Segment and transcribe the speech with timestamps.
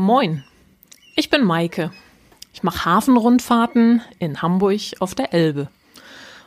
[0.00, 0.44] Moin,
[1.14, 1.90] ich bin Maike.
[2.54, 5.68] Ich mache Hafenrundfahrten in Hamburg auf der Elbe.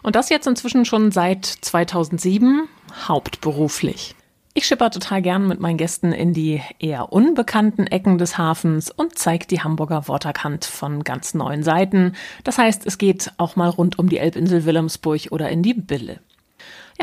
[0.01, 2.67] Und das jetzt inzwischen schon seit 2007
[3.07, 4.15] hauptberuflich.
[4.55, 9.19] Ich schipper total gern mit meinen Gästen in die eher unbekannten Ecken des Hafens und
[9.19, 12.15] zeige die Hamburger Waterkant von ganz neuen Seiten.
[12.43, 16.21] Das heißt, es geht auch mal rund um die Elbinsel Wilhelmsburg oder in die Bille.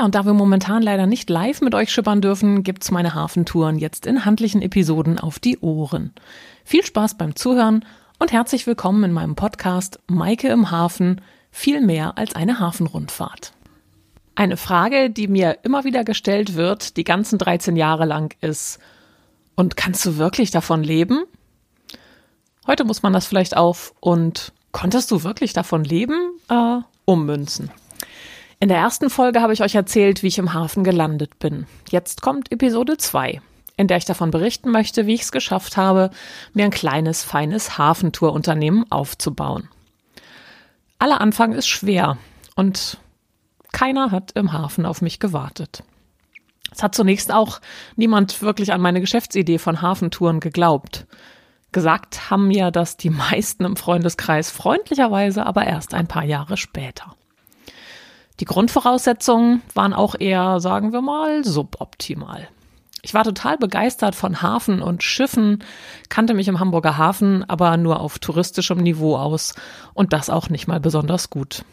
[0.00, 3.76] Ja, und da wir momentan leider nicht live mit euch schippern dürfen, gibt's meine Hafentouren
[3.76, 6.14] jetzt in handlichen Episoden auf die Ohren.
[6.64, 7.84] Viel Spaß beim Zuhören
[8.18, 11.20] und herzlich willkommen in meinem Podcast Maike im Hafen,
[11.50, 13.52] viel mehr als eine Hafenrundfahrt.
[14.34, 18.78] Eine Frage, die mir immer wieder gestellt wird, die ganzen 13 Jahre lang ist,
[19.54, 21.24] und kannst du wirklich davon leben?
[22.66, 26.16] Heute muss man das vielleicht auf und konntest du wirklich davon leben,
[26.48, 27.70] äh, ummünzen.
[28.62, 31.66] In der ersten Folge habe ich euch erzählt, wie ich im Hafen gelandet bin.
[31.88, 33.40] Jetzt kommt Episode 2,
[33.78, 36.10] in der ich davon berichten möchte, wie ich es geschafft habe,
[36.52, 39.70] mir ein kleines, feines Hafentourunternehmen aufzubauen.
[40.98, 42.18] Aller Anfang ist schwer
[42.54, 42.98] und
[43.72, 45.82] keiner hat im Hafen auf mich gewartet.
[46.70, 47.62] Es hat zunächst auch
[47.96, 51.06] niemand wirklich an meine Geschäftsidee von Hafentouren geglaubt.
[51.72, 57.16] Gesagt haben mir das die meisten im Freundeskreis freundlicherweise, aber erst ein paar Jahre später.
[58.40, 62.48] Die Grundvoraussetzungen waren auch eher, sagen wir mal, suboptimal.
[63.02, 65.62] Ich war total begeistert von Hafen und Schiffen,
[66.08, 69.54] kannte mich im Hamburger Hafen aber nur auf touristischem Niveau aus
[69.94, 71.64] und das auch nicht mal besonders gut.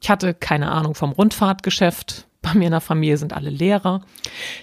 [0.00, 2.26] Ich hatte keine Ahnung vom Rundfahrtgeschäft.
[2.42, 4.02] Bei mir in der Familie sind alle Lehrer.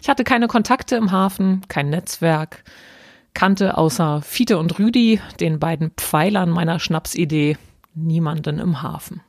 [0.01, 2.63] Ich hatte keine Kontakte im Hafen, kein Netzwerk,
[3.33, 7.57] kannte außer Fiete und Rüdi, den beiden Pfeilern meiner Schnapsidee,
[7.93, 9.21] niemanden im Hafen.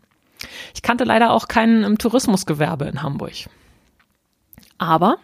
[0.75, 3.49] Ich kannte leider auch keinen im Tourismusgewerbe in Hamburg.
[4.79, 5.17] Aber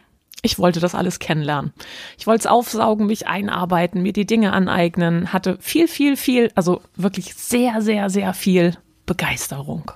[0.42, 1.72] ich wollte das alles kennenlernen.
[2.18, 6.80] Ich wollte es aufsaugen, mich einarbeiten, mir die Dinge aneignen, hatte viel, viel, viel, also
[6.96, 9.92] wirklich sehr, sehr, sehr viel Begeisterung.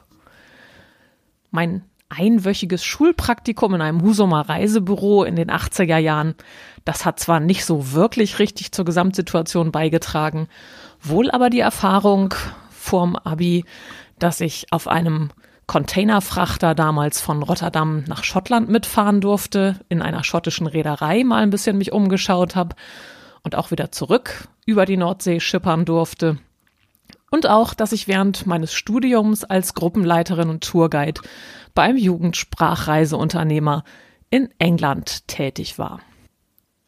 [1.50, 6.34] Mein einwöchiges Schulpraktikum in einem Husumer Reisebüro in den 80er Jahren,
[6.84, 10.48] das hat zwar nicht so wirklich richtig zur Gesamtsituation beigetragen,
[11.00, 12.34] wohl aber die Erfahrung
[12.70, 13.64] vorm Abi,
[14.18, 15.30] dass ich auf einem
[15.66, 21.78] Containerfrachter damals von Rotterdam nach Schottland mitfahren durfte, in einer schottischen Reederei mal ein bisschen
[21.78, 22.76] mich umgeschaut habe
[23.42, 26.38] und auch wieder zurück über die Nordsee schippern durfte.
[27.30, 31.20] Und auch, dass ich während meines Studiums als Gruppenleiterin und Tourguide
[31.74, 33.84] beim Jugendsprachreiseunternehmer
[34.30, 36.00] in England tätig war.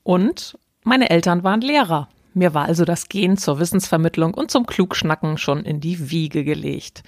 [0.02, 2.08] Und meine Eltern waren Lehrer.
[2.36, 7.02] Mir war also das Gehen zur Wissensvermittlung und zum Klugschnacken schon in die Wiege gelegt.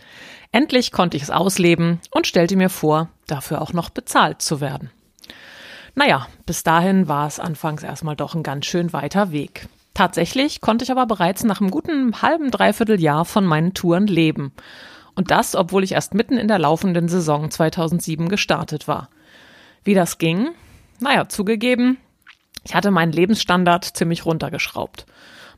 [0.52, 4.90] Endlich konnte ich es ausleben und stellte mir vor, dafür auch noch bezahlt zu werden.
[5.94, 9.68] Naja, bis dahin war es anfangs erstmal doch ein ganz schön weiter Weg.
[9.92, 14.54] Tatsächlich konnte ich aber bereits nach einem guten halben, dreiviertel Jahr von meinen Touren leben.
[15.14, 19.10] Und das, obwohl ich erst mitten in der laufenden Saison 2007 gestartet war.
[19.84, 20.48] Wie das ging?
[21.00, 21.98] Naja, zugegeben,
[22.68, 25.06] ich hatte meinen Lebensstandard ziemlich runtergeschraubt.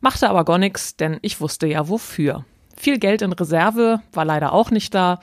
[0.01, 2.45] Machte aber gar nichts, denn ich wusste ja wofür.
[2.77, 5.19] Viel Geld in Reserve war leider auch nicht da.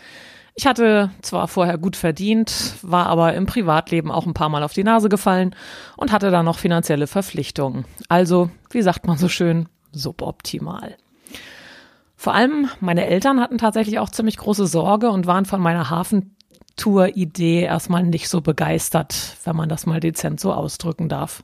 [0.54, 4.74] Ich hatte zwar vorher gut verdient, war aber im Privatleben auch ein paar Mal auf
[4.74, 5.56] die Nase gefallen
[5.96, 7.86] und hatte dann noch finanzielle Verpflichtungen.
[8.10, 10.98] Also, wie sagt man so schön, suboptimal.
[12.18, 15.90] Vor allem meine Eltern hatten tatsächlich auch ziemlich große Sorge und waren von meiner
[16.78, 21.44] Hafentour-Idee erstmal nicht so begeistert, wenn man das mal dezent so ausdrücken darf.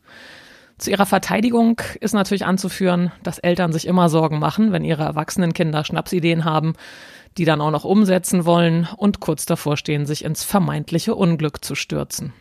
[0.78, 5.54] Zu ihrer Verteidigung ist natürlich anzuführen, dass Eltern sich immer Sorgen machen, wenn ihre erwachsenen
[5.54, 6.74] Kinder Schnapsideen haben,
[7.38, 11.74] die dann auch noch umsetzen wollen und kurz davor stehen, sich ins vermeintliche Unglück zu
[11.74, 12.34] stürzen.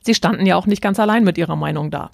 [0.00, 2.10] Sie standen ja auch nicht ganz allein mit ihrer Meinung da.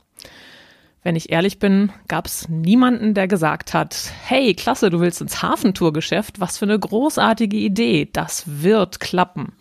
[1.05, 5.43] Wenn ich ehrlich bin, gab es niemanden, der gesagt hat, hey, klasse, du willst ins
[5.43, 9.53] Hafentourgeschäft, was für eine großartige Idee, das wird klappen.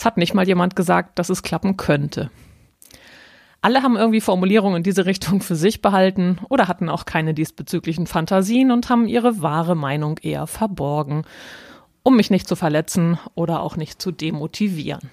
[0.00, 2.30] Es hat nicht mal jemand gesagt, dass es klappen könnte.
[3.60, 8.06] Alle haben irgendwie Formulierungen in diese Richtung für sich behalten oder hatten auch keine diesbezüglichen
[8.06, 11.26] Fantasien und haben ihre wahre Meinung eher verborgen,
[12.02, 15.10] um mich nicht zu verletzen oder auch nicht zu demotivieren.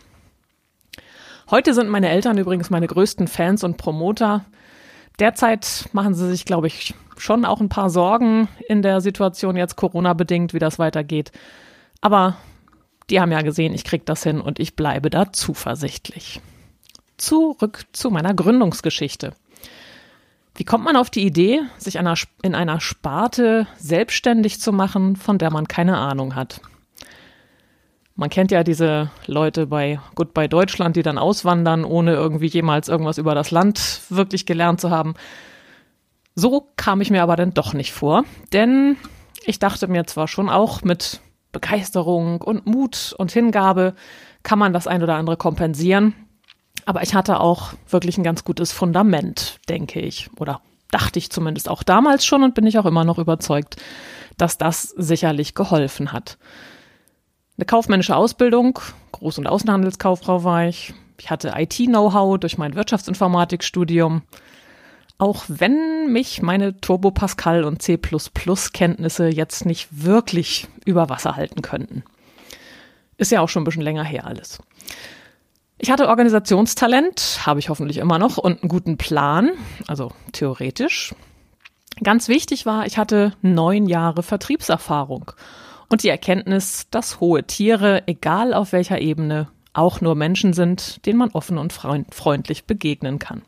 [1.51, 4.45] Heute sind meine Eltern übrigens meine größten Fans und Promoter.
[5.19, 9.75] Derzeit machen sie sich, glaube ich, schon auch ein paar Sorgen in der Situation jetzt
[9.75, 11.33] Corona bedingt, wie das weitergeht.
[12.00, 12.38] Aber
[13.09, 16.42] die haben ja gesehen, ich krieg das hin und ich bleibe da zuversichtlich
[17.18, 19.33] zurück zu meiner Gründungsgeschichte.
[20.56, 25.51] Wie kommt man auf die Idee, sich in einer Sparte selbstständig zu machen, von der
[25.51, 26.62] man keine Ahnung hat?
[28.15, 33.19] Man kennt ja diese Leute bei Goodbye Deutschland, die dann auswandern, ohne irgendwie jemals irgendwas
[33.19, 35.13] über das Land wirklich gelernt zu haben.
[36.33, 38.24] So kam ich mir aber dann doch nicht vor,
[38.54, 38.98] denn
[39.45, 41.21] ich dachte mir zwar schon auch mit
[41.51, 43.95] Begeisterung und Mut und Hingabe
[44.44, 46.13] kann man das ein oder andere kompensieren,
[46.85, 50.61] aber ich hatte auch wirklich ein ganz gutes Fundament, denke ich, oder
[50.91, 53.75] dachte ich zumindest auch damals schon und bin ich auch immer noch überzeugt,
[54.38, 56.38] dass das sicherlich geholfen hat.
[57.57, 58.79] Eine kaufmännische Ausbildung,
[59.13, 60.94] Groß- und Außenhandelskauffrau war ich.
[61.19, 64.21] Ich hatte IT-Know-how durch mein Wirtschaftsinformatikstudium.
[65.19, 67.98] Auch wenn mich meine Turbo Pascal und C++
[68.74, 72.04] Kenntnisse jetzt nicht wirklich über Wasser halten könnten.
[73.18, 74.60] Ist ja auch schon ein bisschen länger her alles.
[75.80, 79.52] Ich hatte Organisationstalent, habe ich hoffentlich immer noch, und einen guten Plan,
[79.88, 81.14] also theoretisch.
[82.04, 85.31] Ganz wichtig war, ich hatte neun Jahre Vertriebserfahrung
[85.90, 91.19] und die Erkenntnis, dass hohe Tiere, egal auf welcher Ebene, auch nur Menschen sind, denen
[91.19, 93.42] man offen und freundlich begegnen kann.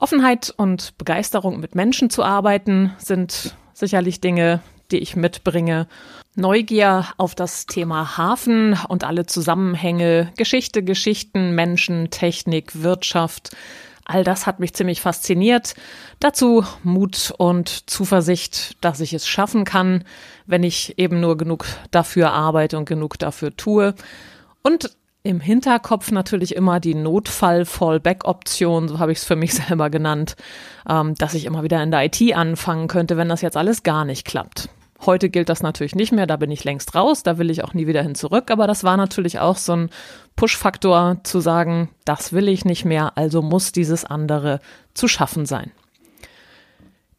[0.00, 4.60] Offenheit und Begeisterung mit Menschen zu arbeiten sind sicherlich Dinge,
[4.92, 5.88] die ich mitbringe.
[6.36, 13.56] Neugier auf das Thema Hafen und alle Zusammenhänge, Geschichte, Geschichten, Menschen, Technik, Wirtschaft.
[14.04, 15.74] All das hat mich ziemlich fasziniert.
[16.20, 20.04] Dazu Mut und Zuversicht, dass ich es schaffen kann,
[20.46, 23.94] wenn ich eben nur genug dafür arbeite und genug dafür tue.
[24.62, 24.96] Und
[25.28, 30.36] im Hinterkopf natürlich immer die Notfall-Fallback-Option, so habe ich es für mich selber genannt,
[30.88, 34.06] ähm, dass ich immer wieder in der IT anfangen könnte, wenn das jetzt alles gar
[34.06, 34.70] nicht klappt.
[35.04, 37.74] Heute gilt das natürlich nicht mehr, da bin ich längst raus, da will ich auch
[37.74, 39.90] nie wieder hin zurück, aber das war natürlich auch so ein
[40.34, 44.60] Push-Faktor zu sagen, das will ich nicht mehr, also muss dieses andere
[44.94, 45.70] zu schaffen sein.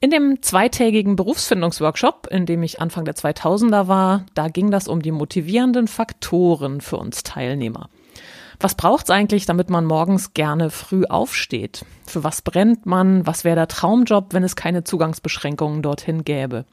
[0.01, 5.01] In dem zweitägigen Berufsfindungsworkshop, in dem ich Anfang der 2000er war, da ging das um
[5.01, 7.89] die motivierenden Faktoren für uns Teilnehmer.
[8.61, 11.85] Was braucht's eigentlich, damit man morgens gerne früh aufsteht?
[12.05, 13.25] Für was brennt man?
[13.25, 16.65] Was wäre der Traumjob, wenn es keine Zugangsbeschränkungen dorthin gäbe?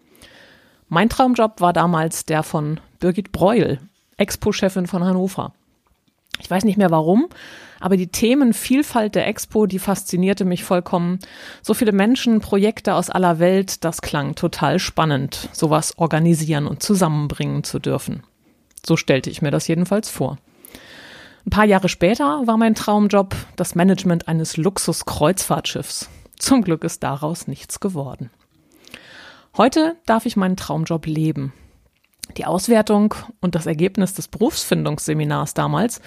[0.89, 3.79] Mein Traumjob war damals der von Birgit Breuel,
[4.17, 5.53] Expo-Chefin von Hannover.
[6.41, 7.29] Ich weiß nicht mehr warum,
[7.79, 11.21] aber die Themenvielfalt der Expo, die faszinierte mich vollkommen.
[11.63, 17.63] So viele Menschen, Projekte aus aller Welt, das klang total spannend, sowas organisieren und zusammenbringen
[17.63, 18.25] zu dürfen.
[18.85, 20.39] So stellte ich mir das jedenfalls vor.
[21.47, 26.11] Ein paar Jahre später war mein Traumjob das Management eines Luxus-Kreuzfahrtschiffs.
[26.37, 28.31] Zum Glück ist daraus nichts geworden.
[29.57, 31.53] Heute darf ich meinen Traumjob leben.
[32.37, 36.01] Die Auswertung und das Ergebnis des Berufsfindungsseminars damals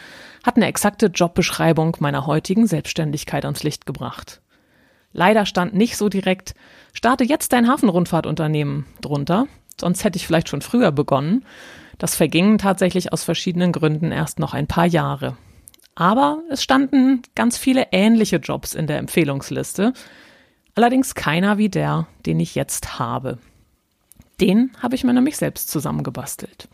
[0.44, 4.42] hat eine exakte Jobbeschreibung meiner heutigen Selbstständigkeit ans Licht gebracht.
[5.14, 6.54] Leider stand nicht so direkt,
[6.92, 9.48] starte jetzt dein Hafenrundfahrtunternehmen drunter,
[9.80, 11.46] sonst hätte ich vielleicht schon früher begonnen.
[12.00, 15.38] Das vergingen tatsächlich aus verschiedenen Gründen erst noch ein paar Jahre.
[15.94, 19.94] Aber es standen ganz viele ähnliche Jobs in der Empfehlungsliste,
[20.80, 23.38] Allerdings keiner wie der, den ich jetzt habe.
[24.40, 26.70] Den habe ich mir nämlich selbst zusammengebastelt.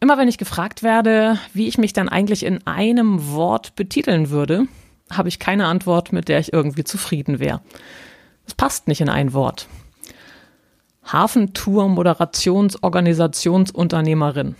[0.00, 4.66] Immer wenn ich gefragt werde, wie ich mich dann eigentlich in einem Wort betiteln würde,
[5.08, 7.60] habe ich keine Antwort, mit der ich irgendwie zufrieden wäre.
[8.44, 9.68] Es passt nicht in ein Wort.
[11.12, 14.54] Hafentour Moderationsorganisationsunternehmerin.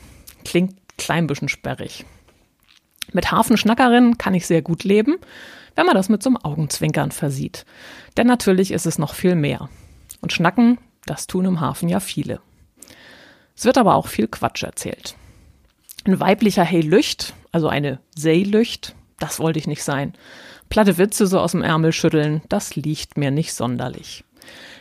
[0.45, 2.05] Klingt klein bisschen sperrig.
[3.13, 5.19] Mit Hafenschnackerin kann ich sehr gut leben,
[5.77, 7.65] wenn man das mit so einem Augenzwinkern versieht.
[8.17, 9.69] Denn natürlich ist es noch viel mehr.
[10.21, 12.41] Und Schnacken, das tun im Hafen ja viele.
[13.57, 15.17] Es wird aber auch viel Quatsch erzählt.
[16.05, 20.15] Ein weiblicher Hey Lücht, also eine Seelücht, das wollte ich nicht sein.
[20.69, 24.25] Platte Witze so aus dem Ärmel schütteln, das liegt mir nicht sonderlich.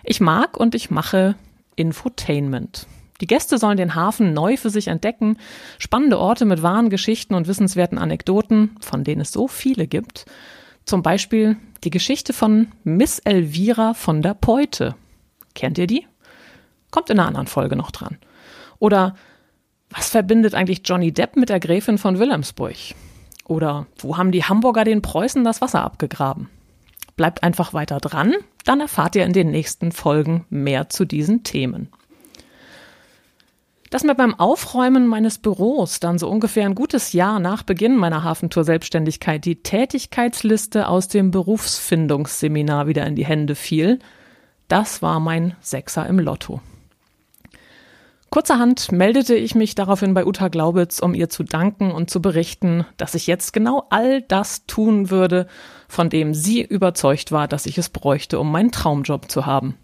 [0.04, 1.36] Ich mag und ich mache
[1.80, 2.88] Infotainment.
[3.22, 5.38] Die Gäste sollen den Hafen neu für sich entdecken,
[5.78, 10.26] spannende Orte mit wahren Geschichten und wissenswerten Anekdoten, von denen es so viele gibt,
[10.86, 14.96] zum Beispiel die Geschichte von Miss Elvira von der Peute.
[15.54, 16.06] Kennt ihr die?
[16.92, 18.18] Kommt in einer anderen Folge noch dran.
[18.80, 19.16] Oder
[19.90, 22.76] was verbindet eigentlich Johnny Depp mit der Gräfin von Wilhelmsburg?
[23.46, 26.50] Oder wo haben die Hamburger den Preußen das Wasser abgegraben?
[27.20, 28.34] Bleibt einfach weiter dran,
[28.64, 31.90] dann erfahrt ihr in den nächsten Folgen mehr zu diesen Themen
[33.90, 38.24] dass mir beim Aufräumen meines Büros dann so ungefähr ein gutes Jahr nach Beginn meiner
[38.24, 44.00] Hafentour-Selbstständigkeit die Tätigkeitsliste aus dem Berufsfindungsseminar wieder in die Hände fiel,
[44.68, 46.62] das war mein Sechser im Lotto.
[48.30, 52.86] Kurzerhand meldete ich mich daraufhin bei Uta Glaubitz, um ihr zu danken und zu berichten,
[52.98, 55.48] dass ich jetzt genau all das tun würde,
[55.88, 59.78] von dem sie überzeugt war, dass ich es bräuchte, um meinen Traumjob zu haben.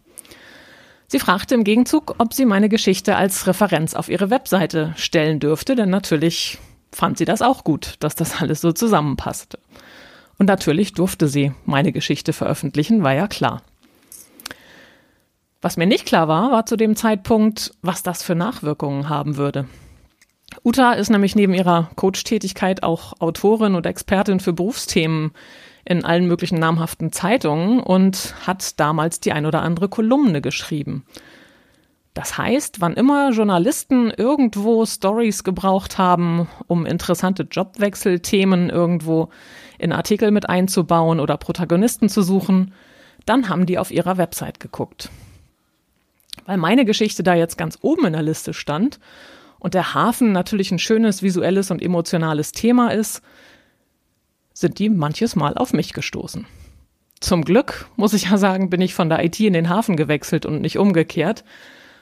[1.08, 5.76] Sie fragte im Gegenzug, ob sie meine Geschichte als Referenz auf ihre Webseite stellen dürfte,
[5.76, 6.60] denn natürlich
[6.92, 9.58] fand sie das auch gut, dass das alles so zusammenpasste.
[10.38, 13.64] Und natürlich durfte sie meine Geschichte veröffentlichen, war ja klar.
[15.66, 19.66] Was mir nicht klar war, war zu dem Zeitpunkt, was das für Nachwirkungen haben würde.
[20.64, 25.32] Uta ist nämlich neben ihrer Coach-Tätigkeit auch Autorin und Expertin für Berufsthemen
[25.84, 31.04] in allen möglichen namhaften Zeitungen und hat damals die ein oder andere Kolumne geschrieben.
[32.14, 39.30] Das heißt, wann immer Journalisten irgendwo Stories gebraucht haben, um interessante Jobwechselthemen irgendwo
[39.80, 42.72] in Artikel mit einzubauen oder Protagonisten zu suchen,
[43.26, 45.10] dann haben die auf ihrer Website geguckt.
[46.46, 49.00] Weil meine Geschichte da jetzt ganz oben in der Liste stand
[49.60, 53.22] und der Hafen natürlich ein schönes visuelles und emotionales Thema ist,
[54.54, 56.46] sind die manches Mal auf mich gestoßen.
[57.20, 60.46] Zum Glück, muss ich ja sagen, bin ich von der IT in den Hafen gewechselt
[60.46, 61.44] und nicht umgekehrt.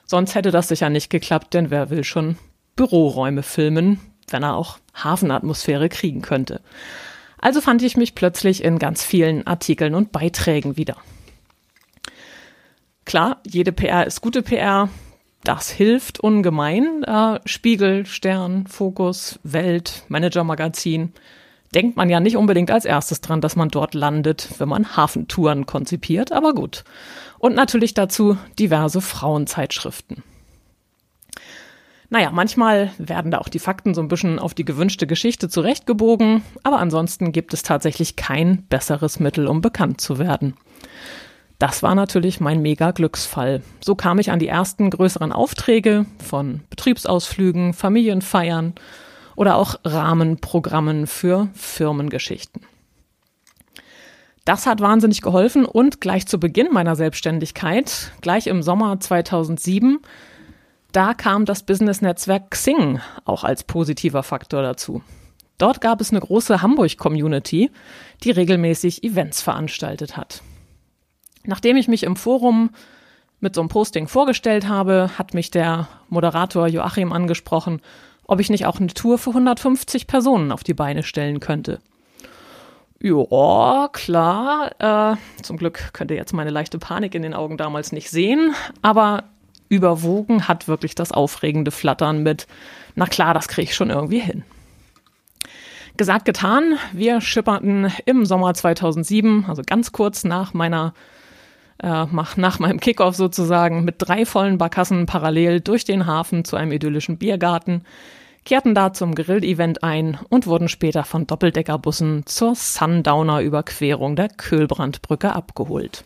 [0.05, 2.37] Sonst hätte das sicher nicht geklappt, denn wer will schon
[2.75, 6.61] Büroräume filmen, wenn er auch Hafenatmosphäre kriegen könnte.
[7.39, 10.97] Also fand ich mich plötzlich in ganz vielen Artikeln und Beiträgen wieder.
[13.05, 14.89] Klar, jede PR ist gute PR.
[15.43, 17.03] Das hilft ungemein.
[17.03, 21.13] Äh, Spiegel, Stern, Fokus, Welt, Manager Magazin
[21.73, 25.65] denkt man ja nicht unbedingt als erstes dran, dass man dort landet, wenn man Hafentouren
[25.65, 26.83] konzipiert, aber gut.
[27.39, 30.23] Und natürlich dazu diverse Frauenzeitschriften.
[32.09, 36.43] Naja, manchmal werden da auch die Fakten so ein bisschen auf die gewünschte Geschichte zurechtgebogen,
[36.61, 40.53] aber ansonsten gibt es tatsächlich kein besseres Mittel, um bekannt zu werden.
[41.63, 43.61] Das war natürlich mein mega Glücksfall.
[43.79, 48.73] So kam ich an die ersten größeren Aufträge von Betriebsausflügen, Familienfeiern
[49.37, 52.63] oder auch Rahmenprogrammen für Firmengeschichten.
[54.43, 59.99] Das hat wahnsinnig geholfen und gleich zu Beginn meiner Selbstständigkeit, gleich im Sommer 2007,
[60.91, 65.01] da kam das Business-Netzwerk Xing auch als positiver Faktor dazu.
[65.59, 67.71] Dort gab es eine große Hamburg-Community,
[68.21, 70.43] die regelmäßig Events veranstaltet hat.
[71.45, 72.71] Nachdem ich mich im Forum
[73.39, 77.81] mit so einem Posting vorgestellt habe, hat mich der Moderator Joachim angesprochen
[78.25, 81.79] ob ich nicht auch eine Tour für 150 Personen auf die Beine stellen könnte.
[82.99, 84.71] Ja, klar.
[85.13, 88.55] Äh, zum Glück könnt ihr jetzt meine leichte Panik in den Augen damals nicht sehen,
[88.81, 89.25] aber
[89.67, 92.47] überwogen hat wirklich das aufregende Flattern mit,
[92.95, 94.43] na klar, das kriege ich schon irgendwie hin.
[95.97, 100.93] Gesagt, getan, wir schipperten im Sommer 2007, also ganz kurz nach meiner
[101.83, 102.05] äh,
[102.37, 107.17] nach meinem Kickoff sozusagen mit drei vollen Barkassen parallel durch den Hafen zu einem idyllischen
[107.17, 107.83] Biergarten,
[108.45, 116.05] kehrten da zum Grill-Event ein und wurden später von Doppeldeckerbussen zur Sundowner-Überquerung der Köhlbrandbrücke abgeholt.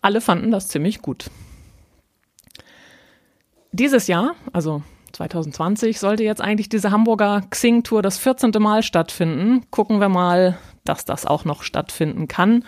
[0.00, 1.30] Alle fanden das ziemlich gut.
[3.72, 4.82] Dieses Jahr, also
[5.12, 8.52] 2020, sollte jetzt eigentlich diese Hamburger Xing-Tour das 14.
[8.60, 9.64] Mal stattfinden.
[9.70, 12.64] Gucken wir mal, dass das auch noch stattfinden kann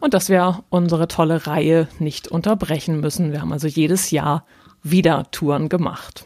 [0.00, 3.32] und dass wir unsere tolle Reihe nicht unterbrechen müssen.
[3.32, 4.44] Wir haben also jedes Jahr
[4.82, 6.24] wieder Touren gemacht.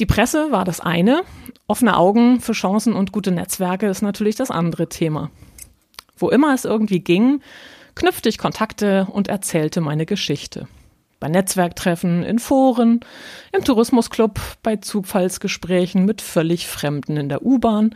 [0.00, 1.22] Die Presse war das eine,
[1.68, 5.30] offene Augen für Chancen und gute Netzwerke ist natürlich das andere Thema.
[6.16, 7.40] Wo immer es irgendwie ging,
[7.94, 10.66] knüpfte ich Kontakte und erzählte meine Geschichte.
[11.20, 13.00] Bei Netzwerktreffen, in Foren,
[13.52, 17.94] im Tourismusclub, bei Zufallsgesprächen mit völlig Fremden in der U-Bahn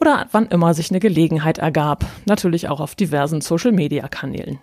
[0.00, 4.58] oder wann immer sich eine Gelegenheit ergab, natürlich auch auf diversen Social-Media-Kanälen.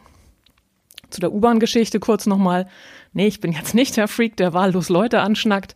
[1.10, 2.68] Zu der U-Bahn-Geschichte kurz nochmal.
[3.13, 5.75] Nee, ich bin jetzt nicht der Freak, der wahllos Leute anschnackt.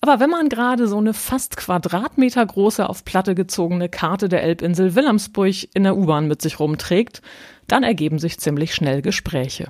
[0.00, 4.94] Aber wenn man gerade so eine fast Quadratmeter große auf Platte gezogene Karte der Elbinsel
[4.94, 7.22] Wilhelmsburg in der U-Bahn mit sich rumträgt,
[7.66, 9.68] dann ergeben sich ziemlich schnell Gespräche.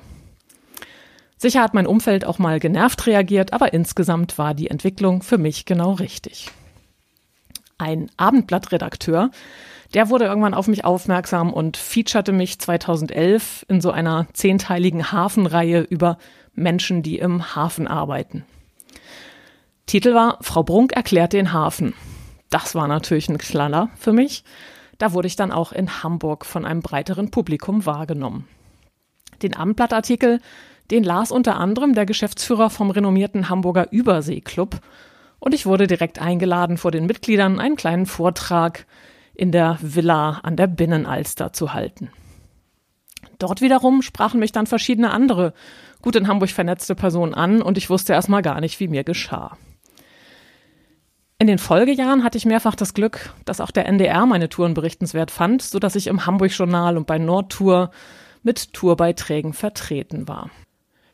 [1.38, 5.64] Sicher hat mein Umfeld auch mal genervt reagiert, aber insgesamt war die Entwicklung für mich
[5.64, 6.50] genau richtig
[7.78, 9.30] ein Abendblattredakteur,
[9.94, 15.80] der wurde irgendwann auf mich aufmerksam und featurete mich 2011 in so einer zehnteiligen Hafenreihe
[15.80, 16.18] über
[16.54, 18.44] Menschen, die im Hafen arbeiten.
[19.86, 21.94] Titel war Frau Brunk erklärt den Hafen.
[22.50, 24.44] Das war natürlich ein Knaller für mich.
[24.98, 28.46] Da wurde ich dann auch in Hamburg von einem breiteren Publikum wahrgenommen.
[29.42, 30.40] Den Abendblattartikel,
[30.90, 34.80] den las unter anderem der Geschäftsführer vom renommierten Hamburger Überseeklub
[35.38, 38.86] und ich wurde direkt eingeladen, vor den Mitgliedern einen kleinen Vortrag
[39.34, 42.10] in der Villa an der Binnenalster zu halten.
[43.38, 45.54] Dort wiederum sprachen mich dann verschiedene andere
[46.02, 49.56] gut in Hamburg vernetzte Personen an und ich wusste erstmal gar nicht, wie mir geschah.
[51.40, 55.30] In den Folgejahren hatte ich mehrfach das Glück, dass auch der NDR meine Touren berichtenswert
[55.30, 57.92] fand, so dass ich im Hamburg Journal und bei Nordtour
[58.42, 60.50] mit Tourbeiträgen vertreten war.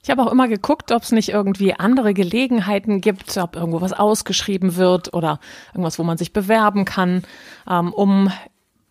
[0.05, 3.95] Ich habe auch immer geguckt, ob es nicht irgendwie andere Gelegenheiten gibt, ob irgendwo was
[3.95, 5.41] ausgeschrieben wird oder
[5.73, 7.23] irgendwas, wo man sich bewerben kann,
[7.67, 8.31] ähm, um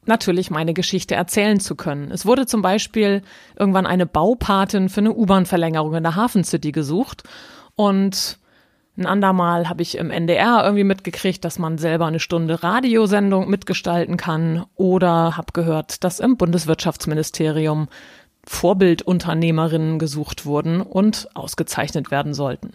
[0.06, 2.10] natürlich meine Geschichte erzählen zu können.
[2.10, 3.22] Es wurde zum Beispiel
[3.56, 7.22] irgendwann eine Baupatin für eine U-Bahn-Verlängerung in der Hafen City gesucht
[7.76, 8.40] und
[8.98, 14.18] ein andermal habe ich im NDR irgendwie mitgekriegt, dass man selber eine Stunde Radiosendung mitgestalten
[14.18, 17.88] kann oder habe gehört, dass im Bundeswirtschaftsministerium
[18.46, 22.74] Vorbildunternehmerinnen gesucht wurden und ausgezeichnet werden sollten.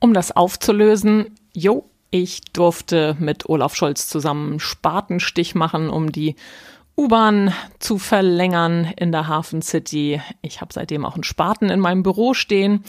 [0.00, 6.36] Um das aufzulösen, jo, ich durfte mit Olaf Scholz zusammen Spatenstich machen, um die
[6.98, 10.20] U-Bahn zu verlängern in der Hafen City.
[10.42, 12.82] Ich habe seitdem auch einen Spaten in meinem Büro stehen.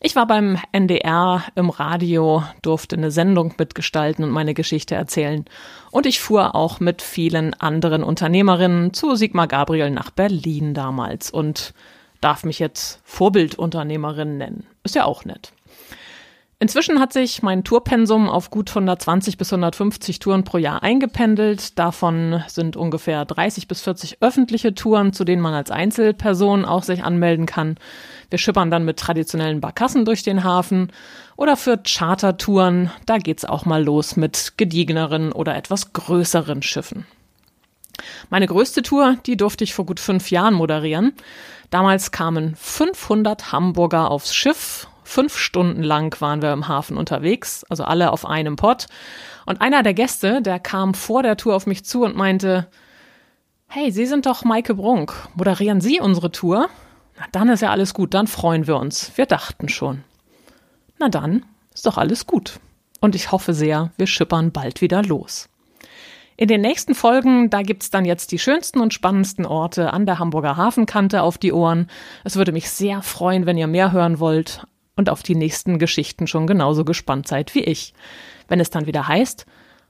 [0.00, 5.44] Ich war beim NDR im Radio, durfte eine Sendung mitgestalten und meine Geschichte erzählen.
[5.90, 11.74] Und ich fuhr auch mit vielen anderen Unternehmerinnen zu Sigmar Gabriel nach Berlin damals und
[12.22, 14.66] darf mich jetzt Vorbildunternehmerin nennen.
[14.84, 15.52] Ist ja auch nett.
[16.62, 21.78] Inzwischen hat sich mein Tourpensum auf gut 120 bis 150 Touren pro Jahr eingependelt.
[21.78, 27.02] Davon sind ungefähr 30 bis 40 öffentliche Touren, zu denen man als Einzelperson auch sich
[27.02, 27.78] anmelden kann.
[28.28, 30.92] Wir schippern dann mit traditionellen Barkassen durch den Hafen.
[31.34, 37.06] Oder für Chartertouren, da geht's auch mal los mit gediegeneren oder etwas größeren Schiffen.
[38.28, 41.14] Meine größte Tour, die durfte ich vor gut fünf Jahren moderieren.
[41.70, 47.82] Damals kamen 500 Hamburger aufs Schiff Fünf Stunden lang waren wir im Hafen unterwegs, also
[47.82, 48.86] alle auf einem Pott.
[49.44, 52.68] Und einer der Gäste, der kam vor der Tour auf mich zu und meinte,
[53.66, 55.12] Hey, Sie sind doch Maike Brunk.
[55.34, 56.68] Moderieren Sie unsere Tour?
[57.18, 59.10] Na, dann ist ja alles gut, dann freuen wir uns.
[59.16, 60.04] Wir dachten schon.
[61.00, 62.60] Na dann, ist doch alles gut.
[63.00, 65.48] Und ich hoffe sehr, wir schippern bald wieder los.
[66.36, 70.20] In den nächsten Folgen, da gibt's dann jetzt die schönsten und spannendsten Orte an der
[70.20, 71.88] Hamburger Hafenkante auf die Ohren.
[72.22, 76.26] Es würde mich sehr freuen, wenn ihr mehr hören wollt und auf die nächsten Geschichten
[76.26, 77.94] schon genauso gespannt seid wie ich.
[78.48, 79.46] Wenn es dann wieder heißt,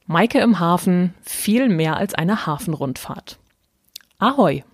[0.07, 3.39] Maike im Hafen, viel mehr als eine Hafenrundfahrt.
[4.19, 4.65] Ahoi!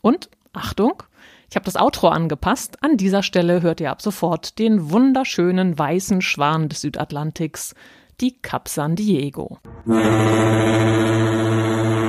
[0.00, 1.02] Und Achtung,
[1.48, 2.82] ich habe das Outro angepasst.
[2.82, 7.74] An dieser Stelle hört ihr ab sofort den wunderschönen weißen Schwan des Südatlantiks,
[8.20, 9.58] die Cap San Diego.